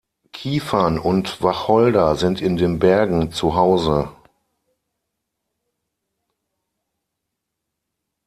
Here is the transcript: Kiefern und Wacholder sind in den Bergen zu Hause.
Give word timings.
Kiefern 0.31 0.97
und 0.97 1.43
Wacholder 1.43 2.15
sind 2.15 2.41
in 2.41 2.57
den 2.57 2.79
Bergen 2.79 3.31
zu 3.31 3.53
Hause. 3.53 4.11